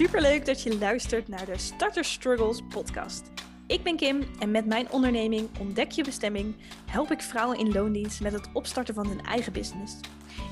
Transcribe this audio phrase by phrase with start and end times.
[0.00, 3.22] Superleuk dat je luistert naar de Starter Struggles podcast.
[3.66, 6.54] Ik ben Kim en met mijn onderneming Ontdek je bestemming
[6.86, 9.94] help ik vrouwen in loondienst met het opstarten van hun eigen business.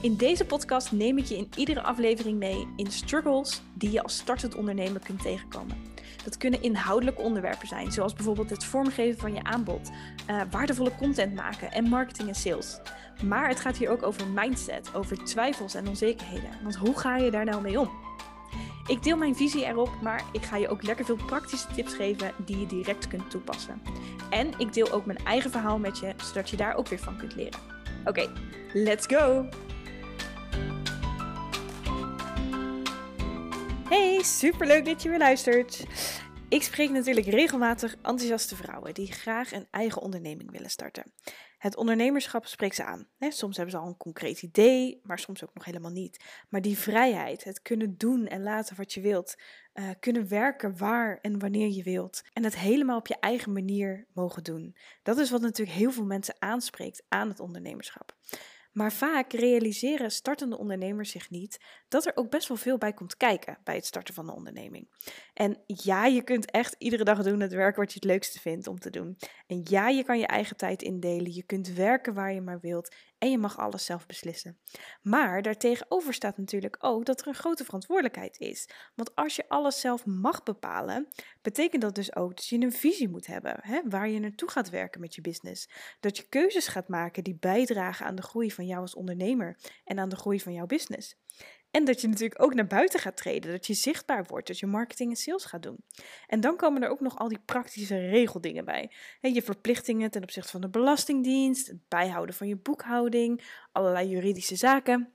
[0.02, 4.16] In deze podcast neem ik je in iedere aflevering mee in struggles die je als
[4.16, 5.76] startend ondernemer kunt tegenkomen.
[6.24, 9.90] Dat kunnen inhoudelijke onderwerpen zijn, zoals bijvoorbeeld het vormgeven van je aanbod,
[10.30, 12.80] uh, waardevolle content maken en marketing en sales.
[13.24, 16.50] Maar het gaat hier ook over mindset, over twijfels en onzekerheden.
[16.62, 18.07] Want hoe ga je daar nou mee om?
[18.88, 22.32] Ik deel mijn visie erop, maar ik ga je ook lekker veel praktische tips geven
[22.44, 23.82] die je direct kunt toepassen.
[24.30, 27.16] En ik deel ook mijn eigen verhaal met je, zodat je daar ook weer van
[27.16, 27.60] kunt leren.
[28.04, 28.32] Oké,
[28.72, 29.48] let's go!
[33.88, 35.86] Hey, superleuk dat je weer luistert.
[36.48, 41.12] Ik spreek natuurlijk regelmatig enthousiaste vrouwen die graag een eigen onderneming willen starten.
[41.58, 43.08] Het ondernemerschap spreekt ze aan.
[43.18, 46.24] Soms hebben ze al een concreet idee, maar soms ook nog helemaal niet.
[46.48, 49.34] Maar die vrijheid, het kunnen doen en laten wat je wilt,
[49.74, 54.06] uh, kunnen werken waar en wanneer je wilt en het helemaal op je eigen manier
[54.12, 54.76] mogen doen.
[55.02, 58.16] Dat is wat natuurlijk heel veel mensen aanspreekt aan het ondernemerschap.
[58.78, 63.16] Maar vaak realiseren startende ondernemers zich niet dat er ook best wel veel bij komt
[63.16, 64.88] kijken bij het starten van een onderneming.
[65.34, 68.66] En ja, je kunt echt iedere dag doen het werk wat je het leukste vindt
[68.66, 69.18] om te doen.
[69.46, 72.94] En ja, je kan je eigen tijd indelen, je kunt werken waar je maar wilt
[73.18, 74.58] en je mag alles zelf beslissen.
[75.02, 78.68] Maar daartegenover staat natuurlijk ook dat er een grote verantwoordelijkheid is.
[78.94, 81.08] Want als je alles zelf mag bepalen,
[81.42, 84.70] betekent dat dus ook dat je een visie moet hebben hè, waar je naartoe gaat
[84.70, 85.68] werken met je business.
[86.00, 89.98] Dat je keuzes gaat maken die bijdragen aan de groei van jou als ondernemer en
[89.98, 91.16] aan de groei van jouw business.
[91.70, 94.66] En dat je natuurlijk ook naar buiten gaat treden, dat je zichtbaar wordt, dat je
[94.66, 95.84] marketing en sales gaat doen.
[96.26, 98.92] En dan komen er ook nog al die praktische regeldingen bij.
[99.20, 105.12] je verplichtingen ten opzichte van de Belastingdienst, het bijhouden van je boekhouding, allerlei juridische zaken.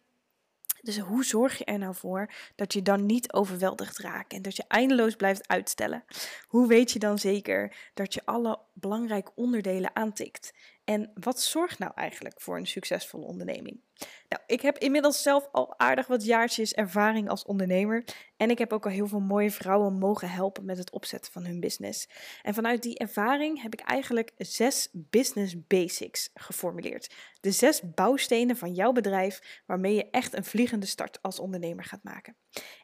[0.84, 4.56] Dus hoe zorg je er nou voor dat je dan niet overweldigd raakt en dat
[4.56, 6.04] je eindeloos blijft uitstellen?
[6.48, 10.54] Hoe weet je dan zeker dat je alle belangrijke onderdelen aantikt?
[10.86, 13.82] En wat zorgt nou eigenlijk voor een succesvolle onderneming?
[14.30, 18.04] Nou, ik heb inmiddels zelf al aardig wat jaartjes ervaring als ondernemer.
[18.38, 21.46] En ik heb ook al heel veel mooie vrouwen mogen helpen met het opzetten van
[21.46, 22.10] hun business.
[22.42, 27.14] En vanuit die ervaring heb ik eigenlijk zes business basics geformuleerd.
[27.40, 32.04] De zes bouwstenen van jouw bedrijf waarmee je echt een vliegende start als ondernemer gaat
[32.04, 32.36] maken.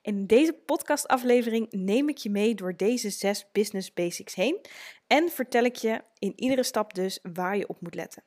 [0.01, 4.65] In deze podcastaflevering neem ik je mee door deze zes business basics heen.
[5.09, 8.23] En vertel ik je in iedere stap dus waar je op moet letten.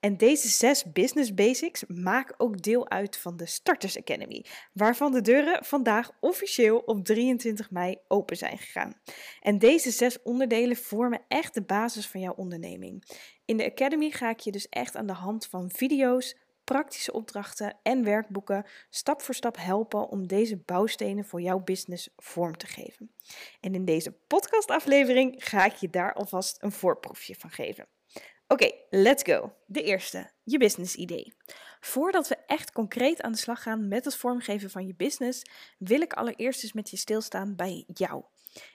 [0.00, 5.20] En deze zes business basics maken ook deel uit van de Starters Academy, waarvan de
[5.20, 9.00] deuren vandaag officieel op 23 mei open zijn gegaan.
[9.40, 13.04] En deze zes onderdelen vormen echt de basis van jouw onderneming.
[13.44, 16.36] In de Academy ga ik je dus echt aan de hand van video's,
[16.68, 22.56] praktische opdrachten en werkboeken stap voor stap helpen om deze bouwstenen voor jouw business vorm
[22.56, 23.14] te geven.
[23.60, 27.86] En in deze podcastaflevering ga ik je daar alvast een voorproefje van geven.
[28.48, 29.52] Oké, let's go.
[29.66, 31.34] De eerste, je business idee.
[31.80, 35.42] Voordat we echt concreet aan de slag gaan met het vormgeven van je business,
[35.78, 38.24] wil ik allereerst eens met je stilstaan bij jou.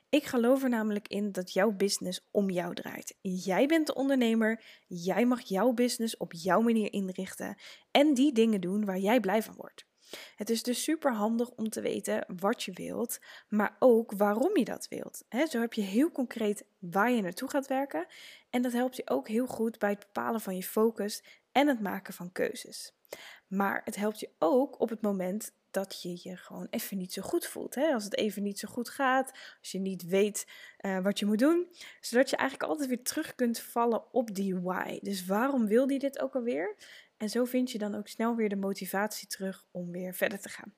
[0.09, 3.15] Ik geloof er namelijk in dat jouw business om jou draait.
[3.21, 7.57] Jij bent de ondernemer, jij mag jouw business op jouw manier inrichten
[7.91, 9.85] en die dingen doen waar jij blij van wordt.
[10.35, 13.19] Het is dus super handig om te weten wat je wilt,
[13.49, 15.23] maar ook waarom je dat wilt.
[15.49, 18.05] zo heb je heel concreet waar je naartoe gaat werken
[18.49, 21.81] en dat helpt je ook heel goed bij het bepalen van je focus en het
[21.81, 22.93] maken van keuzes.
[23.47, 27.21] Maar het helpt je ook op het moment dat je je gewoon even niet zo
[27.21, 27.75] goed voelt.
[27.75, 27.93] Hè?
[27.93, 30.47] Als het even niet zo goed gaat, als je niet weet
[30.85, 31.67] uh, wat je moet doen.
[31.99, 34.99] Zodat je eigenlijk altijd weer terug kunt vallen op die why.
[35.01, 36.75] Dus waarom wil die dit ook alweer?
[37.17, 40.49] En zo vind je dan ook snel weer de motivatie terug om weer verder te
[40.49, 40.73] gaan.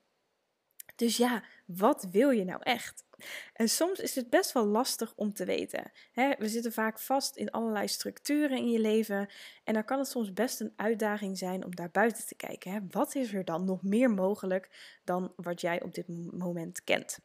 [0.96, 3.04] Dus ja, wat wil je nou echt?
[3.52, 5.90] En soms is het best wel lastig om te weten.
[6.14, 9.28] we zitten vaak vast in allerlei structuren in je leven.
[9.64, 12.88] En dan kan het soms best een uitdaging zijn om daar buiten te kijken.
[12.90, 17.18] Wat is er dan nog meer mogelijk dan wat jij op dit moment kent?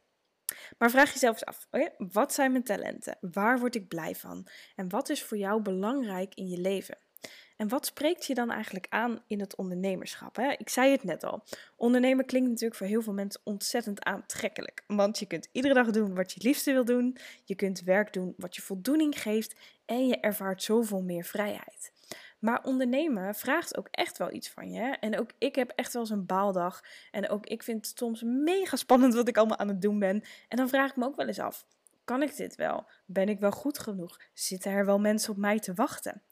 [0.78, 1.68] Maar vraag jezelf eens af:
[1.98, 3.18] wat zijn mijn talenten?
[3.20, 4.46] Waar word ik blij van?
[4.76, 6.98] En wat is voor jou belangrijk in je leven?
[7.62, 10.36] En wat spreekt je dan eigenlijk aan in het ondernemerschap?
[10.36, 10.50] Hè?
[10.50, 11.44] Ik zei het net al.
[11.76, 14.84] Ondernemen klinkt natuurlijk voor heel veel mensen ontzettend aantrekkelijk.
[14.86, 17.16] Want je kunt iedere dag doen wat je het liefste wil doen.
[17.44, 19.54] Je kunt werk doen wat je voldoening geeft.
[19.86, 21.92] En je ervaart zoveel meer vrijheid.
[22.38, 24.96] Maar ondernemen vraagt ook echt wel iets van je.
[25.00, 26.84] En ook ik heb echt wel eens een baaldag.
[27.10, 30.22] En ook ik vind het soms mega spannend wat ik allemaal aan het doen ben.
[30.48, 31.64] En dan vraag ik me ook wel eens af
[32.04, 32.86] kan ik dit wel?
[33.06, 34.20] Ben ik wel goed genoeg?
[34.32, 36.22] Zitten er wel mensen op mij te wachten?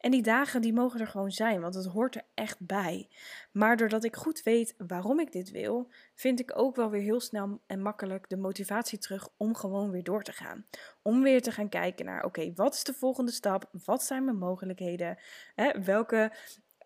[0.00, 3.08] En die dagen die mogen er gewoon zijn, want het hoort er echt bij.
[3.52, 7.20] Maar doordat ik goed weet waarom ik dit wil, vind ik ook wel weer heel
[7.20, 10.66] snel en makkelijk de motivatie terug om gewoon weer door te gaan.
[11.02, 13.68] Om weer te gaan kijken naar, oké, wat is de volgende stap?
[13.84, 15.18] Wat zijn mijn mogelijkheden?
[15.54, 16.32] Hè, welke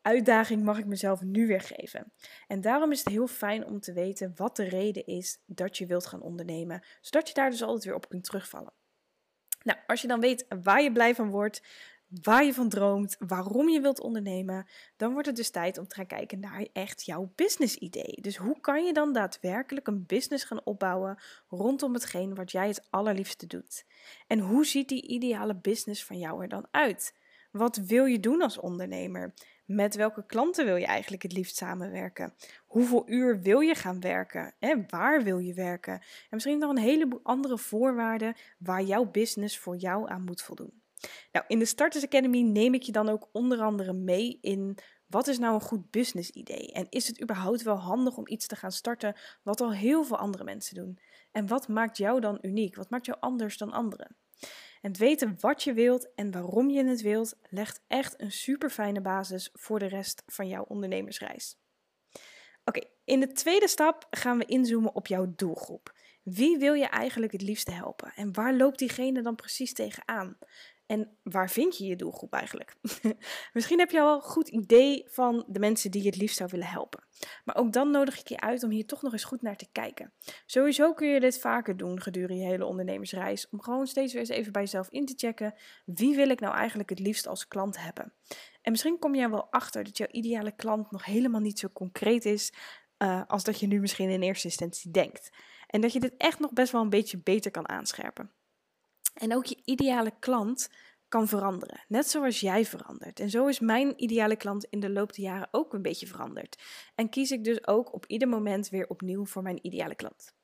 [0.02, 2.12] uitdaging mag ik mezelf nu weer geven?
[2.46, 5.86] En daarom is het heel fijn om te weten wat de reden is dat je
[5.86, 8.72] wilt gaan ondernemen, zodat je daar dus altijd weer op kunt terugvallen.
[9.62, 11.62] Nou, als je dan weet waar je blij van wordt,
[12.22, 14.66] waar je van droomt, waarom je wilt ondernemen,
[14.96, 18.18] dan wordt het dus tijd om te gaan kijken naar echt jouw business idee.
[18.20, 21.18] Dus hoe kan je dan daadwerkelijk een business gaan opbouwen
[21.48, 23.84] rondom hetgeen wat jij het allerliefste doet?
[24.26, 27.14] En hoe ziet die ideale business van jou er dan uit?
[27.50, 29.34] Wat wil je doen als ondernemer?
[29.64, 32.34] Met welke klanten wil je eigenlijk het liefst samenwerken?
[32.66, 34.54] Hoeveel uur wil je gaan werken?
[34.58, 35.92] En waar wil je werken?
[35.92, 40.83] En misschien nog een heleboel andere voorwaarden waar jouw business voor jou aan moet voldoen.
[41.32, 45.26] Nou, in de Starters Academy neem ik je dan ook onder andere mee in wat
[45.26, 46.72] is nou een goed business idee?
[46.72, 50.18] En is het überhaupt wel handig om iets te gaan starten wat al heel veel
[50.18, 50.98] andere mensen doen?
[51.32, 52.76] En wat maakt jou dan uniek?
[52.76, 54.16] Wat maakt jou anders dan anderen?
[54.80, 58.70] En het weten wat je wilt en waarom je het wilt, legt echt een super
[58.70, 61.58] fijne basis voor de rest van jouw ondernemersreis.
[62.64, 65.94] Oké, in de tweede stap gaan we inzoomen op jouw doelgroep.
[66.22, 68.12] Wie wil je eigenlijk het liefste helpen?
[68.14, 70.38] En waar loopt diegene dan precies tegenaan?
[70.86, 72.74] En waar vind je je doelgroep eigenlijk?
[73.52, 76.50] Misschien heb je al een goed idee van de mensen die je het liefst zou
[76.52, 77.04] willen helpen.
[77.44, 79.68] Maar ook dan nodig ik je uit om hier toch nog eens goed naar te
[79.72, 80.12] kijken.
[80.46, 83.48] Sowieso kun je dit vaker doen gedurende je hele ondernemersreis.
[83.50, 85.54] Om gewoon steeds weer eens even bij jezelf in te checken.
[85.84, 88.12] Wie wil ik nou eigenlijk het liefst als klant hebben?
[88.62, 91.68] En misschien kom je er wel achter dat jouw ideale klant nog helemaal niet zo
[91.72, 92.52] concreet is.
[92.98, 95.30] Uh, als dat je nu misschien in eerste instantie denkt.
[95.66, 98.30] En dat je dit echt nog best wel een beetje beter kan aanscherpen.
[99.14, 100.68] En ook je ideale klant
[101.08, 103.20] kan veranderen, net zoals jij verandert.
[103.20, 106.62] En zo is mijn ideale klant in de loop der jaren ook een beetje veranderd.
[106.94, 110.34] En kies ik dus ook op ieder moment weer opnieuw voor mijn ideale klant.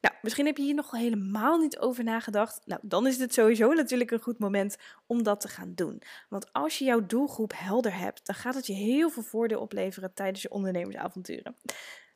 [0.00, 2.60] Nou, misschien heb je hier nog helemaal niet over nagedacht.
[2.66, 4.76] Nou, dan is het sowieso natuurlijk een goed moment
[5.06, 6.02] om dat te gaan doen.
[6.28, 10.14] Want als je jouw doelgroep helder hebt, dan gaat het je heel veel voordeel opleveren
[10.14, 11.56] tijdens je ondernemersavonturen.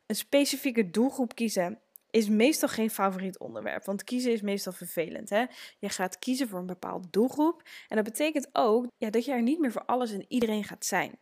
[0.07, 1.81] Een specifieke doelgroep kiezen
[2.15, 3.85] is meestal geen favoriet onderwerp.
[3.85, 5.31] Want kiezen is meestal vervelend.
[5.31, 5.45] Hè?
[5.79, 7.63] Je gaat kiezen voor een bepaalde doelgroep.
[7.89, 10.85] En dat betekent ook ja, dat je er niet meer voor alles en iedereen gaat
[10.85, 11.19] zijn.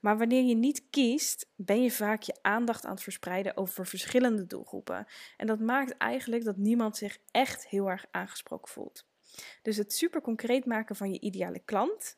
[0.00, 4.46] Maar wanneer je niet kiest, ben je vaak je aandacht aan het verspreiden over verschillende
[4.46, 5.06] doelgroepen.
[5.36, 9.04] En dat maakt eigenlijk dat niemand zich echt heel erg aangesproken voelt.
[9.62, 12.16] Dus het super concreet maken van je ideale klant,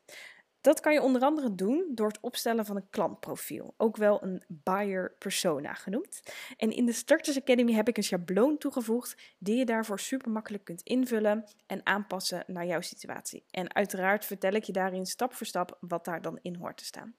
[0.65, 4.43] dat kan je onder andere doen door het opstellen van een klantprofiel, ook wel een
[4.47, 6.21] buyer persona genoemd.
[6.57, 10.63] En in de Starters Academy heb ik een schabloon toegevoegd die je daarvoor super makkelijk
[10.63, 13.45] kunt invullen en aanpassen naar jouw situatie.
[13.51, 16.85] En uiteraard vertel ik je daarin stap voor stap wat daar dan in hoort te
[16.85, 17.15] staan.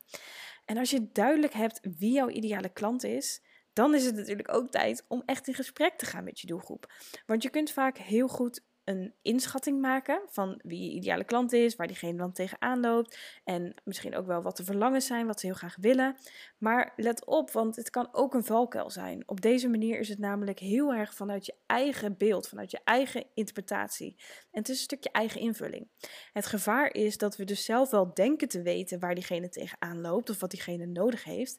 [0.64, 3.42] En als je duidelijk hebt wie jouw ideale klant is,
[3.72, 6.92] dan is het natuurlijk ook tijd om echt in gesprek te gaan met je doelgroep.
[7.26, 11.76] Want je kunt vaak heel goed een inschatting maken van wie je ideale klant is,
[11.76, 15.46] waar diegene dan tegenaan loopt en misschien ook wel wat de verlangens zijn, wat ze
[15.46, 16.16] heel graag willen.
[16.58, 19.22] Maar let op, want het kan ook een valkuil zijn.
[19.26, 23.24] Op deze manier is het namelijk heel erg vanuit je eigen beeld, vanuit je eigen
[23.34, 24.16] interpretatie.
[24.50, 25.88] En het is een stukje eigen invulling.
[26.32, 30.30] Het gevaar is dat we dus zelf wel denken te weten waar diegene tegenaan loopt
[30.30, 31.58] of wat diegene nodig heeft.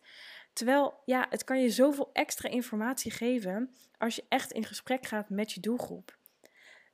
[0.53, 5.29] Terwijl, ja, het kan je zoveel extra informatie geven als je echt in gesprek gaat
[5.29, 6.16] met je doelgroep.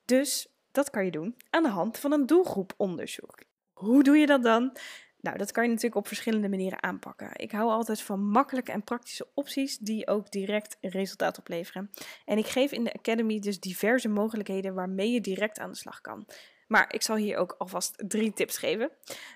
[0.05, 3.43] Dus dat kan je doen aan de hand van een doelgroeponderzoek.
[3.73, 4.77] Hoe doe je dat dan?
[5.19, 7.29] Nou, dat kan je natuurlijk op verschillende manieren aanpakken.
[7.33, 11.89] Ik hou altijd van makkelijke en praktische opties die ook direct resultaat opleveren.
[12.25, 16.01] En ik geef in de Academy dus diverse mogelijkheden waarmee je direct aan de slag
[16.01, 16.27] kan.
[16.67, 18.91] Maar ik zal hier ook alvast drie tips geven.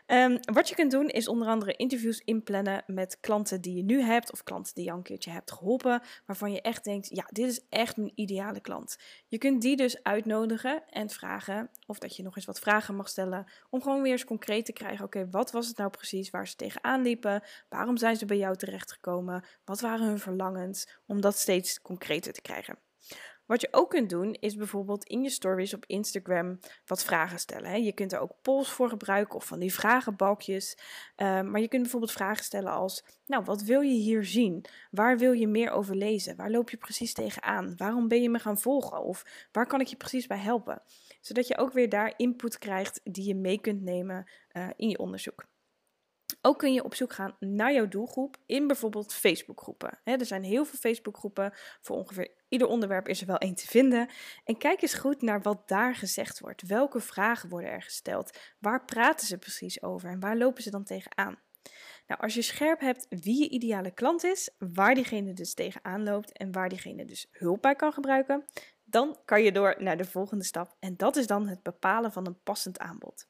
[0.06, 4.02] Ehm, wat je kunt doen is onder andere interviews inplannen met klanten die je nu
[4.02, 7.28] hebt of klanten die je al een keertje hebt geholpen, waarvan je echt denkt, ja,
[7.32, 8.98] dit is echt mijn ideale klant.
[9.28, 13.10] Je kunt die dus uitnodigen en vragen of dat je nog eens wat vragen mag
[13.10, 16.48] stellen om gewoon weer eens concreet te krijgen, oké, wat was het nou precies waar
[16.48, 17.44] ze tegenaan liepen?
[17.70, 19.46] Waarom zijn ze bij jou terechtgekomen?
[19.66, 20.88] Wat waren hun verlangens?
[21.06, 22.87] Om dat steeds concreter te krijgen.
[23.48, 27.70] Wat je ook kunt doen, is bijvoorbeeld in je stories op Instagram wat vragen stellen.
[27.70, 27.76] Hè.
[27.76, 30.78] Je kunt er ook polls voor gebruiken of van die vragenbalkjes.
[31.18, 34.66] Uh, maar je kunt bijvoorbeeld vragen stellen als: Nou, wat wil je hier zien?
[34.92, 36.36] Waar wil je meer over lezen?
[36.36, 37.74] Waar loop je precies tegenaan?
[37.78, 39.04] Waarom ben je me gaan volgen?
[39.04, 40.82] Of waar kan ik je precies bij helpen?
[41.22, 44.98] Zodat je ook weer daar input krijgt die je mee kunt nemen uh, in je
[44.98, 45.46] onderzoek.
[46.42, 50.00] Ook kun je op zoek gaan naar jouw doelgroep in bijvoorbeeld Facebookgroepen.
[50.04, 51.54] er zijn heel veel Facebookgroepen.
[51.82, 54.10] Voor ongeveer ieder onderwerp is er wel één te vinden.
[54.44, 56.62] En kijk eens goed naar wat daar gezegd wordt.
[56.62, 58.38] Welke vragen worden er gesteld?
[58.60, 60.10] Waar praten ze precies over?
[60.10, 61.40] En waar lopen ze dan tegenaan?
[62.08, 66.38] Nou, als je scherp hebt wie je ideale klant is, waar diegene dus tegenaan loopt
[66.38, 68.46] en waar diegene dus hulp bij kan gebruiken,
[68.84, 70.76] dan kan je door naar de volgende stap.
[70.80, 73.28] En dat is dan het bepalen van een passend aanbod.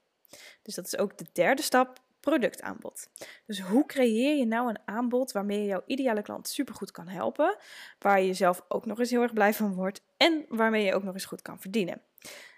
[0.61, 3.09] Dus dat is ook de derde stap productaanbod.
[3.45, 7.57] Dus hoe creëer je nou een aanbod waarmee je jouw ideale klant supergoed kan helpen,
[7.99, 11.03] waar je zelf ook nog eens heel erg blij van wordt en waarmee je ook
[11.03, 12.01] nog eens goed kan verdienen?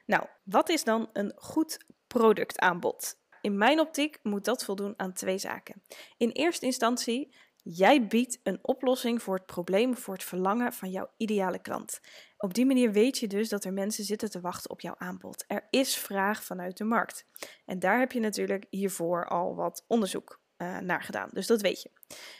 [0.05, 3.17] Nou, wat is dan een goed productaanbod?
[3.41, 5.83] In mijn optiek moet dat voldoen aan twee zaken.
[6.17, 7.33] In eerste instantie
[7.63, 11.99] Jij biedt een oplossing voor het probleem, voor het verlangen van jouw ideale klant.
[12.41, 15.43] Op die manier weet je dus dat er mensen zitten te wachten op jouw aanbod.
[15.47, 17.25] Er is vraag vanuit de markt.
[17.65, 21.29] En daar heb je natuurlijk hiervoor al wat onderzoek uh, naar gedaan.
[21.33, 21.89] Dus dat weet je.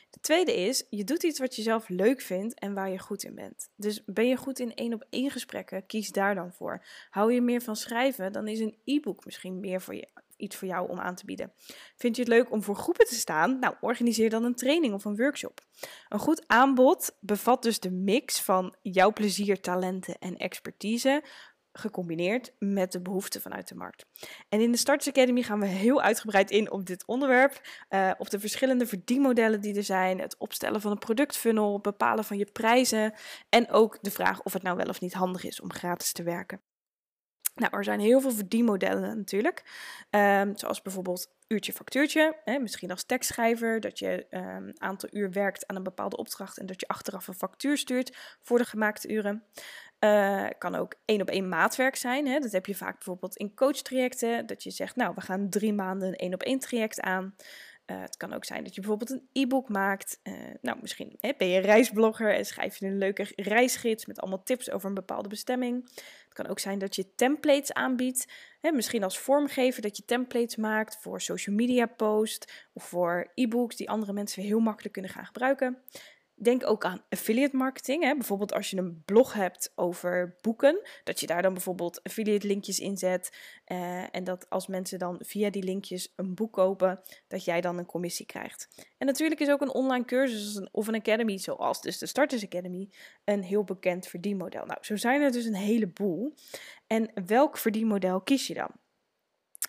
[0.10, 3.24] De tweede is, je doet iets wat je zelf leuk vindt en waar je goed
[3.24, 3.70] in bent.
[3.76, 6.86] Dus ben je goed in één op één gesprekken, kies daar dan voor.
[7.10, 10.08] Hou je meer van schrijven, dan is een e-book misschien meer voor je,
[10.40, 11.54] iets voor jou om aan te bieden.
[11.96, 13.60] Vind je het leuk om voor groepen te staan?
[13.60, 15.60] Nou, organiseer dan een training of een workshop.
[16.08, 21.24] Een goed aanbod bevat dus de mix van jouw plezier, talenten en expertise
[21.74, 24.06] gecombineerd met de behoeften vanuit de markt.
[24.50, 28.30] En in de Starters Academy gaan we heel uitgebreid in op dit onderwerp, uh, op
[28.30, 33.14] de verschillende verdienmodellen die er zijn, het opstellen van een productfunnel, bepalen van je prijzen
[33.50, 36.24] en ook de vraag of het nou wel of niet handig is om gratis te
[36.24, 36.62] werken.
[37.60, 39.64] Nou, er zijn heel veel verdienmodellen natuurlijk.
[40.10, 42.36] Um, zoals bijvoorbeeld uurtje factuurtje.
[42.62, 46.66] Misschien als tekstschrijver, dat je een um, aantal uur werkt aan een bepaalde opdracht en
[46.66, 49.44] dat je achteraf een factuur stuurt voor de gemaakte uren.
[50.00, 52.28] Uh, kan ook één op één maatwerk zijn.
[52.28, 52.40] Hè.
[52.40, 54.46] Dat heb je vaak bijvoorbeeld in coachtrajecten.
[54.46, 57.36] Dat je zegt, nou, we gaan drie maanden een één op één traject aan.
[57.92, 60.20] Uh, het kan ook zijn dat je bijvoorbeeld een e-book maakt.
[60.24, 64.44] Uh, nou, misschien hè, ben je reisblogger en schrijf je een leuke reisgids met allemaal
[64.44, 65.90] tips over een bepaalde bestemming.
[66.24, 68.28] Het kan ook zijn dat je templates aanbiedt.
[68.62, 73.76] Hè, misschien als vormgever dat je templates maakt voor social media posts of voor e-books
[73.76, 75.84] die andere mensen heel makkelijk kunnen gaan gebruiken.
[76.42, 78.04] Denk ook aan affiliate marketing.
[78.04, 78.16] Hè?
[78.16, 82.80] Bijvoorbeeld als je een blog hebt over boeken, dat je daar dan bijvoorbeeld affiliate linkjes
[82.80, 83.38] in zet.
[83.68, 87.78] Uh, en dat als mensen dan via die linkjes een boek kopen, dat jij dan
[87.78, 88.68] een commissie krijgt.
[88.98, 92.90] En natuurlijk is ook een online cursus of een academy, zoals dus de Starters Academy,
[93.24, 94.66] een heel bekend verdienmodel.
[94.66, 96.34] Nou, zo zijn er dus een heleboel.
[96.88, 98.72] En welk verdienmodel kies je dan?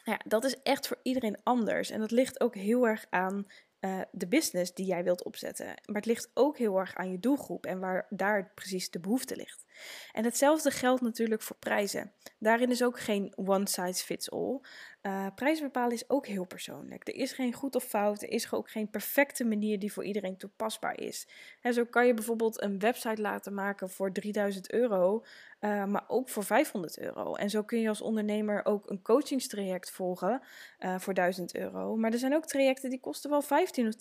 [0.04, 1.90] Ja, dat is echt voor iedereen anders.
[1.90, 3.46] En dat ligt ook heel erg aan
[3.80, 5.66] uh, de business die jij wilt opzetten.
[5.66, 9.36] Maar het ligt ook heel erg aan je doelgroep en waar daar precies de behoefte
[9.36, 9.64] ligt.
[10.12, 12.12] En hetzelfde geldt natuurlijk voor prijzen.
[12.38, 14.60] Daarin is ook geen one size fits all.
[15.02, 17.08] Uh, prijzen bepalen is ook heel persoonlijk.
[17.08, 20.36] Er is geen goed of fout, er is ook geen perfecte manier die voor iedereen
[20.36, 21.28] toepasbaar is.
[21.60, 25.24] En zo kan je bijvoorbeeld een website laten maken voor 3000 euro,
[25.60, 27.34] uh, maar ook voor 500 euro.
[27.34, 30.42] En zo kun je als ondernemer ook een coachingstraject volgen
[30.80, 31.96] uh, voor 1000 euro.
[31.96, 33.94] Maar er zijn ook trajecten die kosten wel 15 of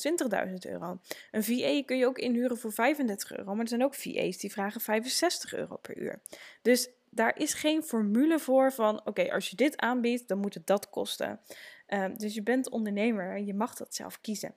[0.48, 1.00] 20.000 euro.
[1.32, 4.52] Een VA kun je ook inhuren voor 35 euro, maar er zijn ook VA's die
[4.52, 6.22] vragen 65 euro per uur.
[6.62, 10.68] Dus daar is geen formule voor van oké, als je dit aanbiedt, dan moet het
[10.68, 11.40] dat kosten.
[11.88, 14.56] Uh, dus je bent ondernemer en je mag dat zelf kiezen.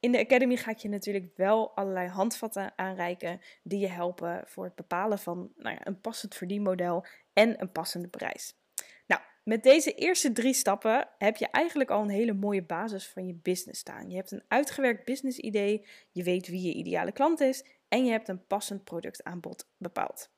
[0.00, 4.64] In de Academy ga ik je natuurlijk wel allerlei handvatten aanreiken die je helpen voor
[4.64, 8.54] het bepalen van nou ja, een passend verdienmodel en een passende prijs.
[9.06, 13.26] Nou, met deze eerste drie stappen heb je eigenlijk al een hele mooie basis van
[13.26, 14.10] je business staan.
[14.10, 18.10] Je hebt een uitgewerkt business idee, je weet wie je ideale klant is en je
[18.10, 20.31] hebt een passend productaanbod bepaald.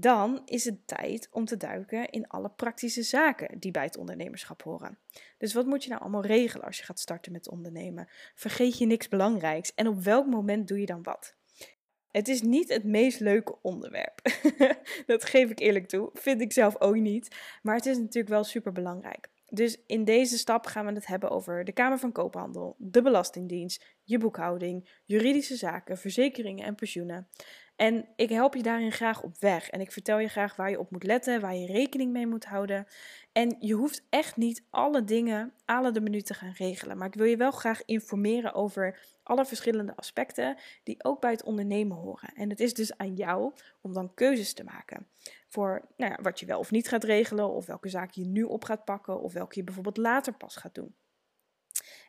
[0.00, 4.62] Dan is het tijd om te duiken in alle praktische zaken die bij het ondernemerschap
[4.62, 4.98] horen.
[5.38, 8.08] Dus wat moet je nou allemaal regelen als je gaat starten met ondernemen?
[8.34, 11.36] Vergeet je niks belangrijks en op welk moment doe je dan wat?
[12.10, 14.20] Het is niet het meest leuke onderwerp.
[15.06, 16.10] dat geef ik eerlijk toe.
[16.14, 17.36] Vind ik zelf ook niet.
[17.62, 19.28] Maar het is natuurlijk wel super belangrijk.
[19.50, 23.84] Dus in deze stap gaan we het hebben over de Kamer van Koophandel, de Belastingdienst,
[24.02, 27.28] je boekhouding, juridische zaken, verzekeringen en pensioenen.
[27.78, 29.70] En ik help je daarin graag op weg.
[29.70, 32.44] En ik vertel je graag waar je op moet letten, waar je rekening mee moet
[32.44, 32.86] houden.
[33.32, 36.98] En je hoeft echt niet alle dingen alle de minuut te gaan regelen.
[36.98, 41.42] Maar ik wil je wel graag informeren over alle verschillende aspecten die ook bij het
[41.42, 42.32] ondernemen horen.
[42.34, 45.06] En het is dus aan jou om dan keuzes te maken
[45.48, 48.42] voor nou ja, wat je wel of niet gaat regelen, of welke zaken je nu
[48.42, 50.94] op gaat pakken, of welke je bijvoorbeeld later pas gaat doen.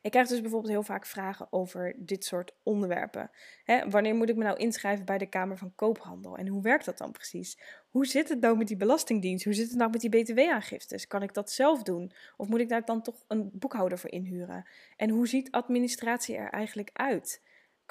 [0.02, 3.30] Ik krijg dus bijvoorbeeld heel vaak vragen over dit soort onderwerpen.
[3.64, 6.38] Hè, wanneer moet ik me nou inschrijven bij de Kamer van Koophandel?
[6.38, 7.60] En hoe werkt dat dan precies?
[7.90, 9.44] Hoe zit het nou met die Belastingdienst?
[9.44, 11.08] Hoe zit het nou met die BTW-aangiftes?
[11.08, 12.12] Kan ik dat zelf doen?
[12.38, 14.68] Of moet ik daar dan toch een boekhouder voor inhuren?
[14.96, 17.42] En hoe ziet administratie er eigenlijk uit?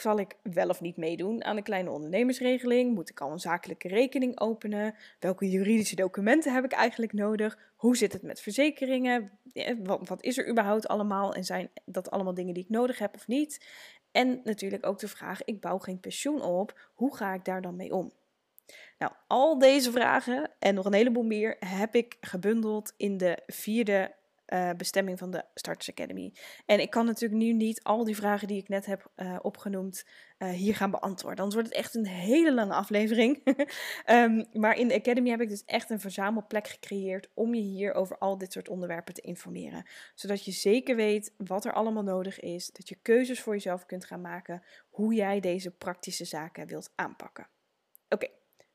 [0.01, 2.95] Zal ik wel of niet meedoen aan de kleine ondernemersregeling?
[2.95, 4.95] Moet ik al een zakelijke rekening openen?
[5.21, 7.59] Welke juridische documenten heb ik eigenlijk nodig?
[7.77, 9.31] Hoe zit het met verzekeringen?
[9.83, 11.35] Wat, wat is er überhaupt allemaal?
[11.35, 13.67] En zijn dat allemaal dingen die ik nodig heb of niet?
[14.11, 16.91] En natuurlijk ook de vraag: ik bouw geen pensioen op.
[16.95, 18.13] Hoe ga ik daar dan mee om?
[18.99, 24.15] Nou, al deze vragen en nog een heleboel meer heb ik gebundeld in de vierde
[24.53, 26.35] uh, bestemming van de Starters Academy.
[26.67, 30.05] En ik kan natuurlijk nu niet al die vragen die ik net heb uh, opgenoemd
[30.39, 31.45] uh, hier gaan beantwoorden.
[31.45, 33.57] Anders wordt het echt een hele lange aflevering.
[34.07, 37.95] um, maar in de Academy heb ik dus echt een verzamelplek gecreëerd om je hier
[37.95, 39.87] over al dit soort onderwerpen te informeren.
[40.15, 42.71] Zodat je zeker weet wat er allemaal nodig is.
[42.71, 47.49] Dat je keuzes voor jezelf kunt gaan maken hoe jij deze praktische zaken wilt aanpakken.
[48.09, 48.29] Oké,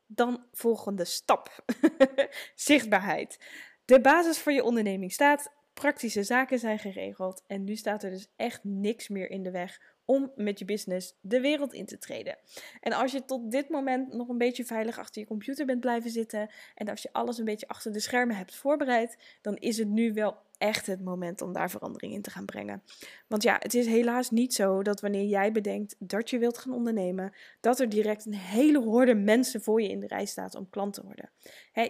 [0.06, 1.64] dan volgende stap.
[2.54, 3.38] Zichtbaarheid.
[3.84, 8.28] De basis voor je onderneming staat praktische zaken zijn geregeld en nu staat er dus
[8.36, 12.38] echt niks meer in de weg om met je business de wereld in te treden.
[12.80, 16.10] En als je tot dit moment nog een beetje veilig achter je computer bent blijven
[16.10, 19.88] zitten en als je alles een beetje achter de schermen hebt voorbereid, dan is het
[19.88, 22.82] nu wel echt het moment om daar verandering in te gaan brengen.
[23.26, 26.72] Want ja, het is helaas niet zo dat wanneer jij bedenkt dat je wilt gaan
[26.72, 30.70] ondernemen, dat er direct een hele horde mensen voor je in de rij staat om
[30.70, 31.30] klant te worden.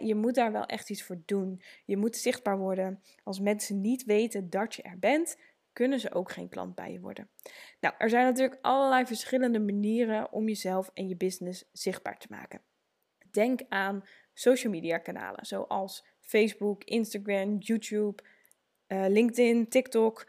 [0.06, 1.62] je moet daar wel echt iets voor doen.
[1.84, 3.02] Je moet zichtbaar worden.
[3.22, 5.36] Als mensen niet weten dat je er bent,
[5.72, 7.28] kunnen ze ook geen klant bij je worden.
[7.80, 12.60] Nou, er zijn natuurlijk allerlei verschillende manieren om jezelf en je business zichtbaar te maken.
[13.30, 18.22] Denk aan social media kanalen zoals Facebook, Instagram, YouTube,
[18.88, 20.26] uh, LinkedIn, TikTok.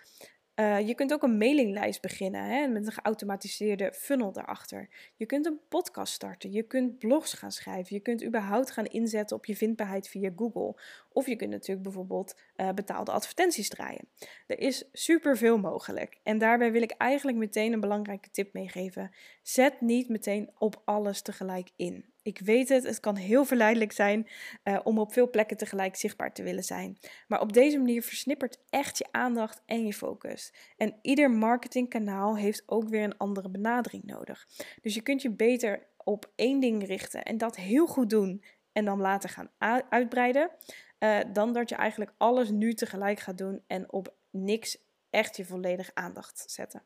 [0.59, 4.89] Uh, je kunt ook een mailinglijst beginnen hè, met een geautomatiseerde funnel daarachter.
[5.15, 9.37] Je kunt een podcast starten, je kunt blogs gaan schrijven, je kunt überhaupt gaan inzetten
[9.37, 10.81] op je vindbaarheid via Google.
[11.11, 14.07] Of je kunt natuurlijk bijvoorbeeld uh, betaalde advertenties draaien.
[14.47, 16.19] Er is superveel mogelijk.
[16.23, 19.11] En daarbij wil ik eigenlijk meteen een belangrijke tip meegeven.
[19.41, 22.05] Zet niet meteen op alles tegelijk in.
[22.25, 24.27] Ik weet het, het kan heel verleidelijk zijn
[24.63, 26.97] uh, om op veel plekken tegelijk zichtbaar te willen zijn.
[27.27, 30.53] Maar op deze manier versnippert echt je aandacht en je focus.
[30.77, 34.47] En ieder marketingkanaal heeft ook weer een andere benadering nodig.
[34.81, 38.85] Dus je kunt je beter op één ding richten en dat heel goed doen en
[38.85, 39.51] dan later gaan
[39.89, 40.51] uitbreiden.
[40.99, 44.77] Uh, dan dat je eigenlijk alles nu tegelijk gaat doen en op niks
[45.09, 46.83] echt je volledige aandacht zetten.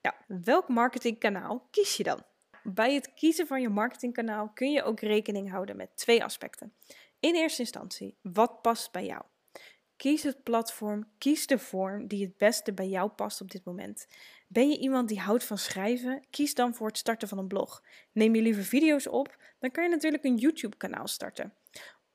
[0.00, 0.14] Nou,
[0.44, 2.22] welk marketingkanaal kies je dan?
[2.62, 6.72] Bij het kiezen van je marketingkanaal kun je ook rekening houden met twee aspecten.
[7.20, 9.22] In eerste instantie, wat past bij jou?
[9.96, 14.06] Kies het platform, kies de vorm die het beste bij jou past op dit moment.
[14.48, 16.24] Ben je iemand die houdt van schrijven?
[16.30, 17.82] Kies dan voor het starten van een blog.
[18.12, 19.36] Neem je liever video's op?
[19.58, 21.54] Dan kan je natuurlijk een YouTube-kanaal starten.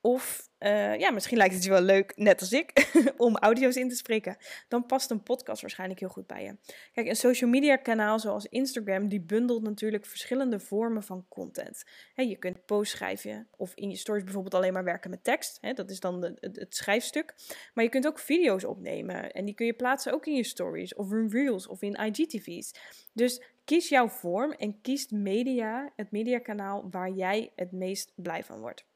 [0.08, 3.88] Of uh, ja, misschien lijkt het je wel leuk, net als ik, om audio's in
[3.88, 4.36] te spreken.
[4.68, 6.56] Dan past een podcast waarschijnlijk heel goed bij je.
[6.92, 11.84] Kijk, een social media kanaal zoals Instagram, die bundelt natuurlijk verschillende vormen van content.
[12.14, 15.58] je kunt posts schrijven of in je stories bijvoorbeeld alleen maar werken met tekst.
[15.74, 17.34] dat is dan het, schrijfstuk.
[17.74, 20.94] Maar je kunt ook video's opnemen en die kun je plaatsen ook in je stories
[20.94, 22.74] of in reels of in IGTV's.
[23.12, 28.60] Dus kies jouw vorm en kies media, het mediakanaal waar jij het meest blij van
[28.60, 28.87] wordt.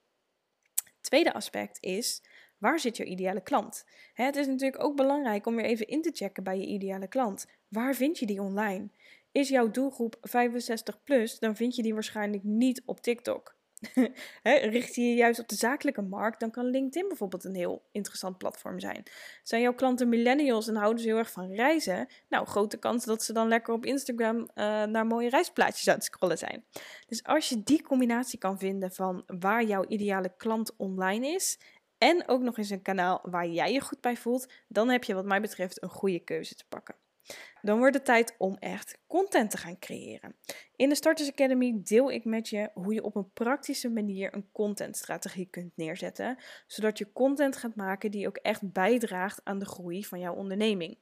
[1.03, 2.23] Tweede aspect is,
[2.59, 3.85] waar zit je ideale klant?
[4.15, 7.47] Het is natuurlijk ook belangrijk om weer even in te checken bij je ideale klant.
[7.69, 8.89] Waar vind je die online?
[9.33, 13.57] Is jouw doelgroep 65 plus, dan vind je die waarschijnlijk niet op TikTok.
[14.43, 18.39] richt je je juist op de zakelijke markt, dan kan LinkedIn bijvoorbeeld een heel interessant
[18.39, 19.03] platform zijn.
[19.43, 22.09] Zijn jouw klanten millennials en houden ze heel erg van reizen?
[22.29, 24.47] Nou, grote kans dat ze dan lekker op Instagram uh,
[24.85, 26.65] naar mooie reisplaatjes aan het scrollen zijn.
[27.07, 31.59] Dus als je die combinatie kan vinden van waar jouw ideale klant online is
[31.99, 35.15] en ook nog eens een kanaal waar jij je goed bij voelt, dan heb je
[35.15, 36.95] wat mij betreft een goede keuze te pakken.
[37.63, 40.37] Dan wordt het tijd om echt content te gaan creëren.
[40.77, 44.49] In de Starters Academy deel ik met je hoe je op een praktische manier een
[44.53, 50.05] contentstrategie kunt neerzetten, zodat je content gaat maken die ook echt bijdraagt aan de groei
[50.05, 50.99] van jouw onderneming.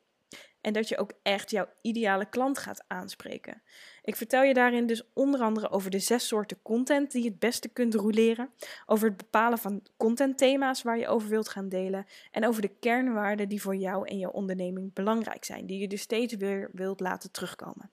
[0.60, 3.62] En dat je ook echt jouw ideale klant gaat aanspreken.
[4.10, 7.38] Ik vertel je daarin dus onder andere over de zes soorten content die je het
[7.38, 8.50] beste kunt roleren.
[8.86, 12.06] Over het bepalen van contentthema's waar je over wilt gaan delen.
[12.30, 15.66] En over de kernwaarden die voor jou en jouw onderneming belangrijk zijn.
[15.66, 17.90] Die je dus steeds weer wilt laten terugkomen.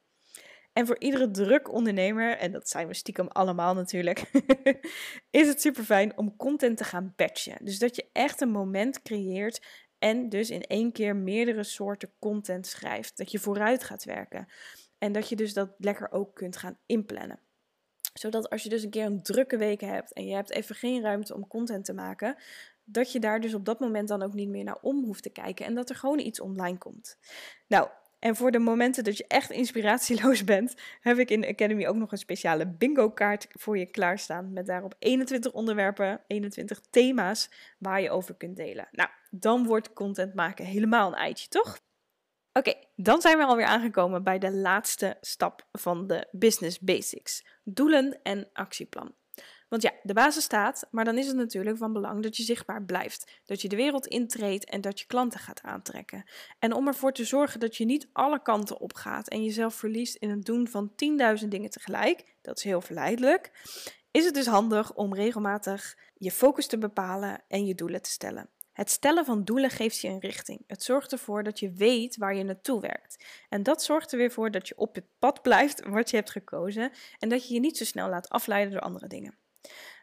[0.73, 4.31] En voor iedere druk ondernemer, en dat zijn we stiekem allemaal natuurlijk,
[5.29, 7.65] is het super fijn om content te gaan batchen.
[7.65, 9.65] Dus dat je echt een moment creëert
[9.99, 13.17] En dus in één keer meerdere soorten content schrijft.
[13.17, 14.47] Dat je vooruit gaat werken.
[14.97, 17.39] En dat je dus dat lekker ook kunt gaan inplannen
[18.19, 21.01] zodat als je dus een keer een drukke week hebt en je hebt even geen
[21.01, 22.35] ruimte om content te maken,
[22.83, 25.29] dat je daar dus op dat moment dan ook niet meer naar om hoeft te
[25.29, 27.17] kijken en dat er gewoon iets online komt.
[27.67, 31.87] Nou, en voor de momenten dat je echt inspiratieloos bent, heb ik in de Academy
[31.87, 34.53] ook nog een speciale bingo kaart voor je klaarstaan.
[34.53, 38.87] Met daarop 21 onderwerpen, 21 thema's waar je over kunt delen.
[38.91, 41.77] Nou, dan wordt content maken helemaal een eitje, toch?
[42.57, 48.19] Oké, dan zijn we alweer aangekomen bij de laatste stap van de business basics: doelen
[48.23, 49.15] en actieplan.
[49.69, 52.83] Want ja, de basis staat, maar dan is het natuurlijk van belang dat je zichtbaar
[52.83, 53.41] blijft.
[53.45, 56.29] Dat je de wereld intreedt en dat je klanten gaat aantrekken.
[56.59, 60.15] En om ervoor te zorgen dat je niet alle kanten op gaat en jezelf verliest
[60.15, 60.91] in het doen van
[61.41, 63.51] 10.000 dingen tegelijk, dat is heel verleidelijk,
[64.11, 68.49] is het dus handig om regelmatig je focus te bepalen en je doelen te stellen.
[68.77, 70.63] Het stellen van doelen geeft je een richting.
[70.67, 73.25] Het zorgt ervoor dat je weet waar je naartoe werkt.
[73.49, 76.31] En dat zorgt er weer voor dat je op het pad blijft wat je hebt
[76.31, 79.37] gekozen en dat je je niet zo snel laat afleiden door andere dingen.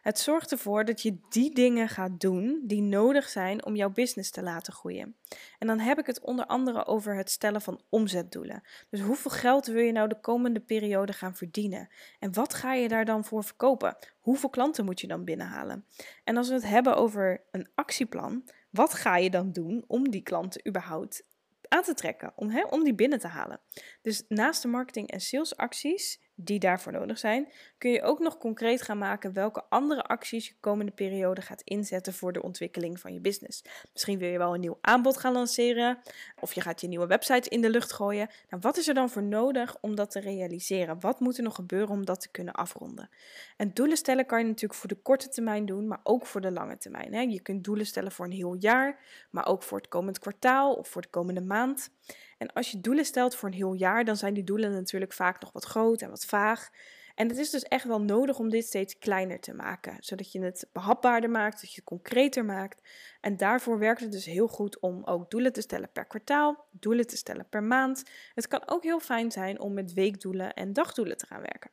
[0.01, 4.31] Het zorgt ervoor dat je die dingen gaat doen die nodig zijn om jouw business
[4.31, 5.15] te laten groeien.
[5.59, 8.63] En dan heb ik het onder andere over het stellen van omzetdoelen.
[8.89, 11.89] Dus hoeveel geld wil je nou de komende periode gaan verdienen?
[12.19, 13.97] En wat ga je daar dan voor verkopen?
[14.19, 15.85] Hoeveel klanten moet je dan binnenhalen?
[16.23, 18.43] En als we het hebben over een actieplan,
[18.75, 21.23] wat ga je dan doen om die klanten überhaupt
[21.67, 23.59] aan te trekken, om, hè, om die binnen te halen?
[24.01, 28.81] Dus naast de marketing- en salesacties die daarvoor nodig zijn, kun je ook nog concreet
[28.81, 33.19] gaan maken welke andere acties je komende periode gaat inzetten voor de ontwikkeling van je
[33.19, 33.63] business.
[33.93, 35.97] Misschien wil je wel een nieuw aanbod gaan lanceren,
[36.39, 38.29] of je gaat je nieuwe website in de lucht gooien.
[38.49, 40.99] Nou, wat is er dan voor nodig om dat te realiseren?
[40.99, 43.09] Wat moet er nog gebeuren om dat te kunnen afronden?
[43.57, 46.51] En doelen stellen kan je natuurlijk voor de korte termijn doen, maar ook voor de
[46.51, 47.13] lange termijn.
[47.13, 47.21] Hè?
[47.21, 48.99] Je kunt doelen stellen voor een heel jaar,
[49.31, 51.89] maar ook voor het komend kwartaal of voor de komende maand.
[52.37, 55.41] En als je doelen stelt voor een heel jaar, dan zijn die doelen natuurlijk vaak
[55.41, 56.69] nog wat groot en wat vaag.
[57.15, 60.41] En het is dus echt wel nodig om dit steeds kleiner te maken, zodat je
[60.41, 62.81] het behapbaarder maakt, dat je het concreter maakt.
[63.21, 67.07] En daarvoor werkt het dus heel goed om ook doelen te stellen per kwartaal, doelen
[67.07, 68.03] te stellen per maand.
[68.33, 71.71] Het kan ook heel fijn zijn om met weekdoelen en dagdoelen te gaan werken.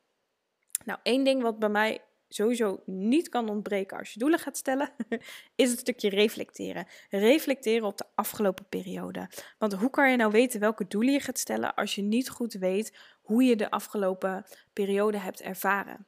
[0.84, 2.00] Nou, één ding wat bij mij
[2.34, 4.90] sowieso niet kan ontbreken als je doelen gaat stellen,
[5.54, 6.86] is het stukje reflecteren.
[7.10, 9.30] Reflecteren op de afgelopen periode.
[9.58, 12.52] Want hoe kan je nou weten welke doelen je gaat stellen als je niet goed
[12.52, 16.06] weet hoe je de afgelopen periode hebt ervaren?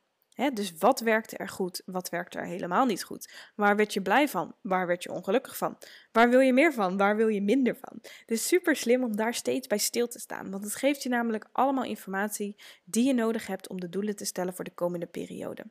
[0.52, 1.82] dus wat werkte er goed?
[1.87, 3.32] Wat werkte er helemaal niet goed?
[3.54, 4.54] Waar werd je blij van?
[4.60, 5.78] Waar werd je ongelukkig van?
[6.12, 6.96] Waar wil je meer van?
[6.96, 7.98] Waar wil je minder van?
[8.00, 11.08] Het is super slim om daar steeds bij stil te staan, want het geeft je
[11.08, 15.06] namelijk allemaal informatie die je nodig hebt om de doelen te stellen voor de komende
[15.06, 15.64] periode.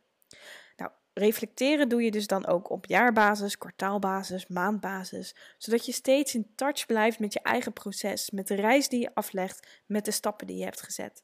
[1.13, 6.85] Reflecteren doe je dus dan ook op jaarbasis, kwartaalbasis, maandbasis, zodat je steeds in touch
[6.85, 10.57] blijft met je eigen proces, met de reis die je aflegt, met de stappen die
[10.57, 11.23] je hebt gezet.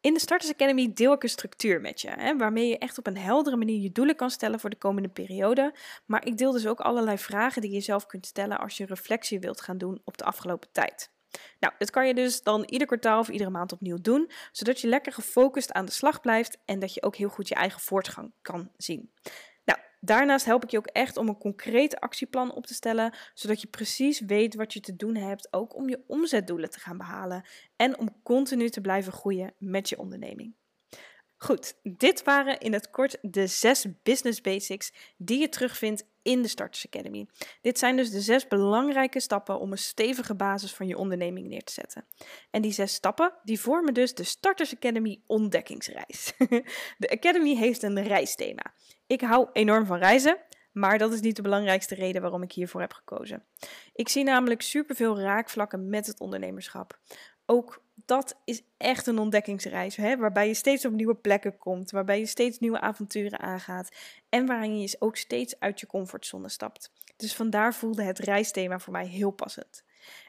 [0.00, 3.06] In de Starters Academy deel ik een structuur met je, hè, waarmee je echt op
[3.06, 5.74] een heldere manier je doelen kan stellen voor de komende periode.
[6.06, 9.40] Maar ik deel dus ook allerlei vragen die je zelf kunt stellen als je reflectie
[9.40, 11.10] wilt gaan doen op de afgelopen tijd.
[11.60, 14.88] Nou, dat kan je dus dan ieder kwartaal of iedere maand opnieuw doen, zodat je
[14.88, 18.32] lekker gefocust aan de slag blijft en dat je ook heel goed je eigen voortgang
[18.42, 19.12] kan zien.
[19.64, 23.60] Nou, daarnaast help ik je ook echt om een concreet actieplan op te stellen, zodat
[23.60, 27.44] je precies weet wat je te doen hebt, ook om je omzetdoelen te gaan behalen
[27.76, 30.54] en om continu te blijven groeien met je onderneming.
[31.36, 36.48] Goed, dit waren in het kort de zes business basics die je terugvindt in de
[36.48, 37.26] Starters Academy.
[37.60, 41.64] Dit zijn dus de zes belangrijke stappen om een stevige basis van je onderneming neer
[41.64, 42.04] te zetten.
[42.50, 46.32] En die zes stappen, die vormen dus de Starters Academy ontdekkingsreis.
[46.98, 48.74] De Academy heeft een reisthema.
[49.06, 50.38] Ik hou enorm van reizen,
[50.72, 53.44] maar dat is niet de belangrijkste reden waarom ik hiervoor heb gekozen.
[53.92, 57.00] Ik zie namelijk superveel raakvlakken met het ondernemerschap
[57.46, 60.16] ook dat is echt een ontdekkingsreis, hè?
[60.16, 63.96] waarbij je steeds op nieuwe plekken komt, waarbij je steeds nieuwe avonturen aangaat
[64.28, 66.92] en waarin je ook steeds uit je comfortzone stapt.
[67.16, 69.84] Dus vandaar voelde het reisthema voor mij heel passend.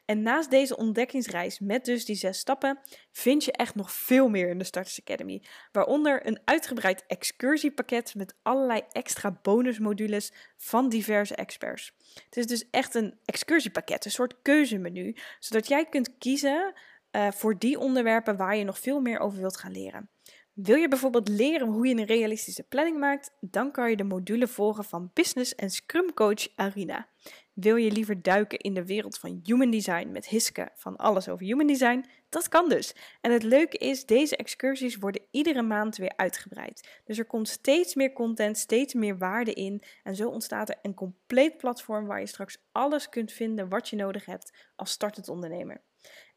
[0.06, 2.80] En naast deze ontdekkingsreis met dus die zes stappen,
[3.12, 5.43] vind je echt nog veel meer in de Starters Academy.
[5.71, 11.93] Waaronder een uitgebreid excursiepakket met allerlei extra bonusmodules van diverse experts.
[12.13, 16.73] Het is dus echt een excursiepakket, een soort keuzemenu, zodat jij kunt kiezen
[17.15, 20.10] uh, voor die onderwerpen waar je nog veel meer over wilt gaan leren.
[20.54, 23.32] Wil je bijvoorbeeld leren hoe je een realistische planning maakt?
[23.39, 27.08] Dan kan je de module volgen van Business en Scrum Coach Arina.
[27.54, 31.45] Wil je liever duiken in de wereld van human design met Hiske van alles over
[31.45, 32.06] human design?
[32.30, 32.95] Dat kan dus.
[33.21, 37.02] En het leuke is, deze excursies worden iedere maand weer uitgebreid.
[37.06, 39.82] Dus er komt steeds meer content, steeds meer waarde in.
[40.04, 43.95] En zo ontstaat er een compleet platform waar je straks alles kunt vinden wat je
[43.95, 45.82] nodig hebt als startend ondernemer.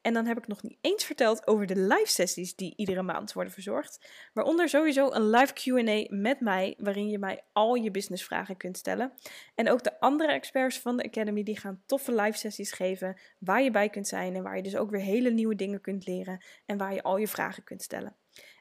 [0.06, 3.32] En dan heb ik nog niet eens verteld over de live sessies die iedere maand
[3.32, 4.10] worden verzorgd.
[4.32, 9.12] Waaronder sowieso een live QA met mij, waarin je mij al je businessvragen kunt stellen.
[9.54, 13.62] En ook de andere experts van de Academy die gaan toffe live sessies geven, waar
[13.62, 16.44] je bij kunt zijn en waar je dus ook weer hele nieuwe dingen kunt leren
[16.66, 18.16] en waar je al je vragen kunt stellen.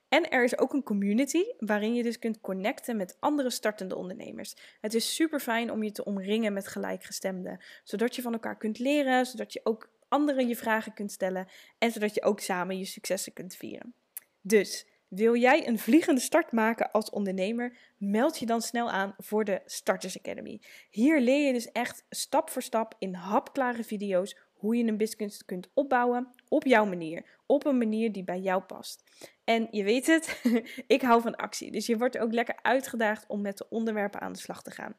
[0.09, 4.55] En er is ook een community waarin je dus kunt connecten met andere startende ondernemers.
[4.81, 8.79] Het is super fijn om je te omringen met gelijkgestemden, zodat je van elkaar kunt
[8.79, 12.85] leren, zodat je ook anderen je vragen kunt stellen en zodat je ook samen je
[12.85, 13.93] successen kunt vieren.
[14.41, 17.77] Dus wil jij een vliegende start maken als ondernemer?
[17.97, 20.61] Meld je dan snel aan voor de Starters Academy.
[20.89, 25.45] Hier leer je dus echt stap voor stap in hapklare video's hoe je een business
[25.45, 27.25] kunt opbouwen op jouw manier.
[27.45, 29.03] Op een manier die bij jou past.
[29.43, 30.41] En je weet het,
[30.87, 31.71] ik hou van actie.
[31.71, 34.95] Dus je wordt ook lekker uitgedaagd om met de onderwerpen aan de slag te gaan.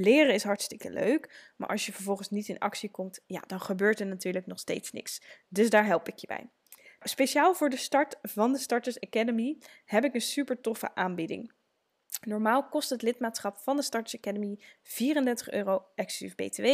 [0.00, 4.00] Leren is hartstikke leuk, maar als je vervolgens niet in actie komt, ja, dan gebeurt
[4.00, 5.22] er natuurlijk nog steeds niks.
[5.48, 6.50] Dus daar help ik je bij.
[7.00, 11.52] Speciaal voor de start van de Starters Academy heb ik een super toffe aanbieding.
[12.20, 16.66] Normaal kost het lidmaatschap van de Starters Academy 34 euro exclusief BTW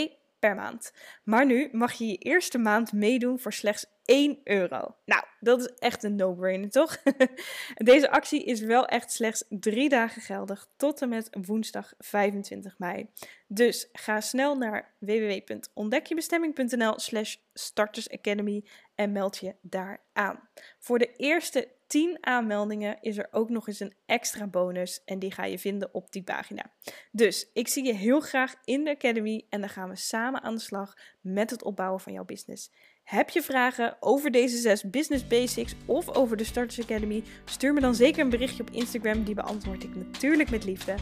[0.43, 0.93] per maand.
[1.25, 4.97] Maar nu mag je je eerste maand meedoen voor slechts 1 euro.
[5.05, 7.03] Nou, dat is echt een no-brainer, toch?
[7.75, 13.09] Deze actie is wel echt slechts drie dagen geldig tot en met woensdag 25 mei.
[13.47, 20.49] Dus ga snel naar www.ontdekjebestemming.nl slash startersacademy en meld je daar aan.
[20.79, 25.33] Voor de eerste 10 aanmeldingen is er ook nog eens een extra bonus en die
[25.33, 26.73] ga je vinden op die pagina.
[27.11, 30.55] Dus ik zie je heel graag in de Academy en dan gaan we samen aan
[30.55, 32.73] de slag met het opbouwen van jouw business.
[33.05, 37.23] Heb je vragen over deze zes business basics of over de Starters Academy?
[37.45, 40.95] Stuur me dan zeker een berichtje op Instagram, die beantwoord ik natuurlijk met liefde.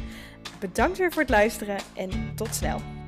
[0.60, 2.99] Bedankt weer voor het luisteren en tot snel.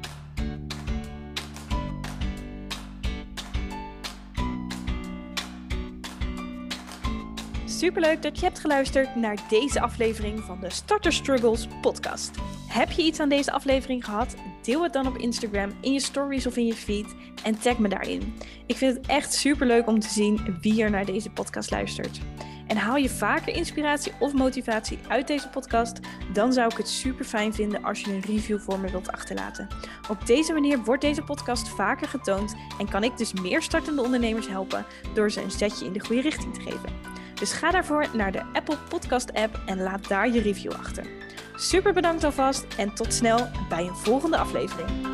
[7.83, 12.31] Superleuk dat je hebt geluisterd naar deze aflevering van de Starter Struggles podcast.
[12.68, 14.35] Heb je iets aan deze aflevering gehad?
[14.62, 17.14] Deel het dan op Instagram, in je stories of in je feed
[17.45, 18.35] en tag me daarin.
[18.66, 22.21] Ik vind het echt superleuk om te zien wie er naar deze podcast luistert.
[22.66, 26.01] En haal je vaker inspiratie of motivatie uit deze podcast,
[26.33, 29.68] dan zou ik het super fijn vinden als je een review voor me wilt achterlaten.
[30.09, 34.49] Op deze manier wordt deze podcast vaker getoond en kan ik dus meer startende ondernemers
[34.49, 37.12] helpen door ze een zetje in de goede richting te geven.
[37.43, 41.07] Dus ga daarvoor naar de Apple Podcast app en laat daar je review achter.
[41.57, 45.12] Super bedankt alvast en tot snel bij een volgende aflevering.